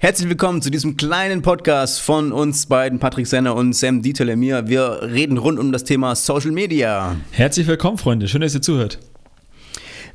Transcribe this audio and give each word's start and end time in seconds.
Herzlich 0.00 0.28
willkommen 0.28 0.62
zu 0.62 0.70
diesem 0.70 0.96
kleinen 0.96 1.42
Podcast 1.42 2.00
von 2.00 2.30
uns 2.32 2.66
beiden, 2.66 3.00
Patrick 3.00 3.26
Senner 3.26 3.56
und 3.56 3.72
Sam 3.72 4.00
Dieter 4.00 4.36
mir. 4.36 4.68
Wir 4.68 5.02
reden 5.02 5.38
rund 5.38 5.58
um 5.58 5.72
das 5.72 5.82
Thema 5.82 6.14
Social 6.14 6.52
Media. 6.52 7.16
Herzlich 7.32 7.66
willkommen, 7.66 7.98
Freunde. 7.98 8.28
Schön, 8.28 8.40
dass 8.40 8.54
ihr 8.54 8.62
zuhört. 8.62 9.00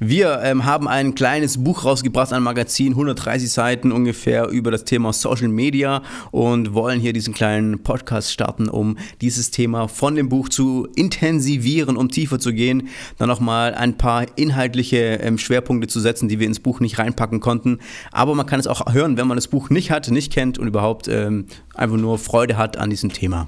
Wir 0.06 0.42
ähm, 0.44 0.66
haben 0.66 0.90
ein 0.90 1.16
kleines 1.16 1.64
Buch 1.64 1.86
rausgebracht, 1.86 2.34
ein 2.34 2.44
Magazin, 2.44 2.90
130 2.90 3.50
Seiten 3.50 3.94
ungefähr 3.94 4.50
über 4.50 4.70
das 4.70 4.84
Thema 4.84 5.14
Social 5.14 5.48
Media 5.48 6.02
und 6.32 6.74
wollen 6.74 7.00
hier 7.00 7.14
diesen 7.14 7.34
kleinen 7.34 7.84
Podcast 7.84 8.34
starten, 8.34 8.68
um 8.68 8.98
dieses 9.22 9.50
Thema 9.50 9.88
von 9.88 10.16
dem 10.16 10.28
Buch 10.28 10.50
zu 10.50 10.90
intensivieren, 10.98 11.96
um 11.96 12.10
tiefer 12.10 12.38
zu 12.38 12.52
gehen, 12.52 12.90
dann 13.18 13.30
nochmal 13.30 13.76
ein 13.76 13.98
paar 13.98 14.26
inhaltliche 14.36 14.98
ähm, 15.22 15.38
Schwerpunkte 15.38 15.88
zu 15.88 16.02
setzen, 16.02 16.28
die 16.28 16.38
wir 16.38 16.48
ins 16.48 16.60
Buch 16.60 16.82
nicht 16.82 17.00
reinpacken 17.00 17.40
konnten. 17.40 17.80
Aber 18.12 18.36
man 18.36 18.46
kann 18.46 18.60
es 18.60 18.68
auch 18.68 18.94
hören, 18.94 19.16
wenn 19.16 19.28
man 19.28 19.38
das 19.38 19.48
Buch 19.48 19.70
nicht 19.70 19.90
hat, 19.90 20.12
nicht 20.12 20.34
kennt 20.34 20.60
und 20.60 20.68
überhaupt 20.68 21.08
ähm, 21.08 21.46
einfach 21.76 21.96
nur 21.96 22.18
Freude 22.20 22.58
hat 22.58 22.76
an 22.76 22.90
diesem 22.90 23.14
Thema. 23.14 23.48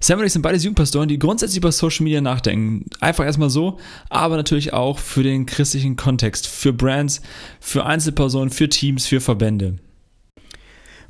Sam 0.00 0.26
sind 0.28 0.42
beide 0.42 0.58
Jugendpastoren, 0.58 1.08
die 1.08 1.18
grundsätzlich 1.18 1.58
über 1.58 1.72
Social 1.72 2.04
Media 2.04 2.20
nachdenken. 2.20 2.86
Einfach 3.00 3.24
erstmal 3.24 3.50
so, 3.50 3.78
aber 4.08 4.36
natürlich 4.36 4.72
auch 4.72 4.98
für 4.98 5.22
den 5.22 5.46
christlichen 5.46 5.96
Kontext, 5.96 6.46
für 6.46 6.72
Brands, 6.72 7.20
für 7.60 7.84
Einzelpersonen, 7.84 8.50
für 8.50 8.68
Teams, 8.68 9.06
für 9.06 9.20
Verbände. 9.20 9.78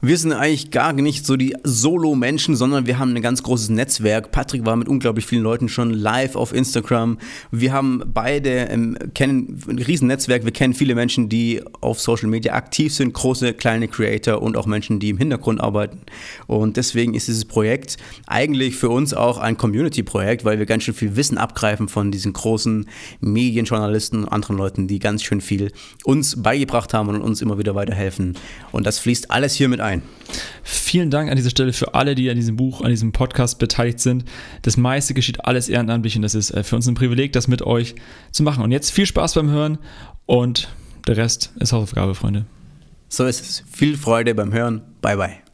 Wir 0.01 0.17
sind 0.17 0.33
eigentlich 0.33 0.71
gar 0.71 0.93
nicht 0.93 1.27
so 1.27 1.37
die 1.37 1.57
Solo-Menschen, 1.65 2.55
sondern 2.55 2.87
wir 2.87 3.01
haben 3.01 3.17
ein 3.17 3.21
ganz 3.21 3.43
großes 3.43 3.71
Netzwerk. 3.71 4.31
Patrick 4.31 4.65
war 4.65 4.77
mit 4.77 4.87
unglaublich 4.87 5.27
vielen 5.27 5.43
Leuten 5.43 5.69
schon 5.69 5.91
live 5.91 6.37
auf 6.37 6.55
Instagram. 6.55 7.19
Wir 7.51 7.73
haben 7.73 8.05
beide, 8.07 8.69
ähm, 8.69 8.97
kennen 9.15 9.61
ein 9.69 9.81
Riesennetzwerk. 9.81 10.45
Wir 10.45 10.53
kennen 10.53 10.75
viele 10.75 10.95
Menschen, 10.95 11.29
die 11.29 11.61
auf 11.81 11.99
Social 11.99 12.29
Media 12.29 12.53
aktiv 12.53 12.95
sind, 12.95 13.13
große, 13.13 13.55
kleine 13.55 13.89
Creator 13.89 14.41
und 14.41 14.57
auch 14.57 14.67
Menschen, 14.67 15.01
die 15.01 15.09
im 15.09 15.19
Hintergrund 15.19 15.61
arbeiten. 15.61 16.03
Und 16.47 16.77
deswegen 16.77 17.15
ist 17.15 17.27
dieses 17.27 17.45
Projekt 17.45 17.97
eigentlich 18.29 18.77
für 18.77 18.91
uns 18.91 19.15
auch 19.15 19.39
ein 19.39 19.57
Community-Projekt, 19.57 20.45
weil 20.45 20.61
wir 20.61 20.67
ganz 20.67 20.85
schön 20.85 20.95
viel 20.95 21.17
Wissen 21.17 21.39
abgreifen 21.39 21.89
von 21.89 22.13
diesen 22.13 22.35
großen 22.35 22.87
Medienjournalisten 23.21 24.23
und 24.23 24.29
anderen 24.29 24.59
Leuten, 24.59 24.87
die 24.87 25.01
ganz 25.01 25.25
schön 25.25 25.41
viel 25.41 25.73
uns 26.05 26.41
beigebracht 26.41 26.95
haben 26.95 27.09
und 27.09 27.21
uns 27.21 27.43
immer 27.43 27.59
wieder 27.59 27.75
weiterhelfen. 27.75 28.37
Und 28.71 28.87
das 28.87 29.01
fließt 29.01 29.33
alles 29.33 29.55
hier 29.55 29.69
mit 29.69 29.81
ein 29.81 29.88
ein. 29.89 30.03
Vielen 30.63 31.11
Dank 31.11 31.31
an 31.31 31.37
dieser 31.37 31.51
Stelle 31.51 31.73
für 31.73 31.95
alle, 31.95 32.15
die 32.15 32.31
an 32.31 32.37
diesem 32.37 32.57
Buch, 32.57 32.83
an 32.83 32.91
diesem 32.91 33.13
Podcast 33.13 33.59
beteiligt 33.59 34.01
sind. 34.01 34.25
Das 34.63 34.77
meiste 34.77 35.15
geschieht 35.15 35.45
alles 35.45 35.69
ehrenamtlich 35.69 36.17
und 36.17 36.23
das 36.23 36.35
ist 36.35 36.51
äh, 36.51 36.63
für 36.63 36.77
uns 36.77 36.87
ein 36.87 36.95
Privileg, 36.95 37.33
das 37.33 37.49
mit 37.49 37.63
euch 37.63 37.95
zu 38.31 38.43
machen. 38.43 38.63
Und 38.63 38.71
jetzt 38.71 38.91
viel 38.91 39.07
Spaß 39.07 39.35
beim 39.35 39.51
Hören 39.51 39.79
und 40.27 40.69
der 41.07 41.17
Rest 41.17 41.53
ist 41.59 41.73
Hausaufgabe, 41.73 42.15
Freunde. 42.15 42.47
So 43.09 43.25
ist 43.25 43.41
es. 43.41 43.65
Viel 43.71 43.97
Freude 43.97 44.35
beim 44.35 44.53
Hören. 44.53 44.83
Bye, 45.01 45.17
bye. 45.17 45.48